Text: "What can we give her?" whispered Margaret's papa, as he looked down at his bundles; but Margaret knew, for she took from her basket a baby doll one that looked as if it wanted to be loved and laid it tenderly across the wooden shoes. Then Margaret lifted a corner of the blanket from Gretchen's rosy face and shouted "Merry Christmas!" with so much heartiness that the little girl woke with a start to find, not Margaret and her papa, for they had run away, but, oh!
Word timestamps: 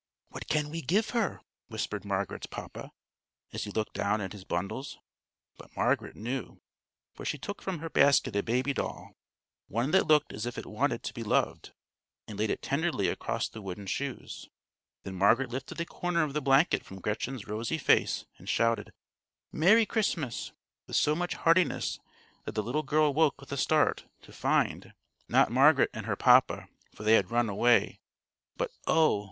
"What 0.29 0.47
can 0.47 0.71
we 0.71 0.81
give 0.81 1.11
her?" 1.11 1.41
whispered 1.67 2.03
Margaret's 2.05 2.47
papa, 2.47 2.91
as 3.53 3.65
he 3.65 3.69
looked 3.71 3.93
down 3.93 4.19
at 4.19 4.31
his 4.33 4.43
bundles; 4.43 4.97
but 5.59 5.75
Margaret 5.77 6.15
knew, 6.15 6.59
for 7.13 7.23
she 7.23 7.37
took 7.37 7.61
from 7.61 7.77
her 7.77 7.87
basket 7.91 8.35
a 8.35 8.41
baby 8.41 8.73
doll 8.73 9.13
one 9.67 9.91
that 9.91 10.07
looked 10.07 10.33
as 10.33 10.47
if 10.47 10.57
it 10.57 10.65
wanted 10.65 11.03
to 11.03 11.13
be 11.13 11.21
loved 11.21 11.73
and 12.27 12.39
laid 12.39 12.49
it 12.49 12.63
tenderly 12.63 13.09
across 13.09 13.47
the 13.47 13.61
wooden 13.61 13.85
shoes. 13.85 14.49
Then 15.03 15.13
Margaret 15.13 15.51
lifted 15.51 15.79
a 15.79 15.85
corner 15.85 16.23
of 16.23 16.33
the 16.33 16.41
blanket 16.41 16.83
from 16.83 16.99
Gretchen's 16.99 17.47
rosy 17.47 17.77
face 17.77 18.25
and 18.39 18.49
shouted 18.49 18.93
"Merry 19.51 19.85
Christmas!" 19.85 20.51
with 20.87 20.95
so 20.95 21.13
much 21.13 21.35
heartiness 21.35 21.99
that 22.45 22.53
the 22.55 22.63
little 22.63 22.81
girl 22.81 23.13
woke 23.13 23.39
with 23.39 23.51
a 23.51 23.55
start 23.57 24.05
to 24.23 24.33
find, 24.33 24.95
not 25.29 25.51
Margaret 25.51 25.91
and 25.93 26.07
her 26.07 26.15
papa, 26.15 26.69
for 26.91 27.03
they 27.03 27.13
had 27.13 27.29
run 27.29 27.49
away, 27.49 27.99
but, 28.57 28.71
oh! 28.87 29.19